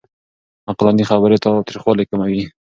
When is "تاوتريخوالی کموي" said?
1.45-2.43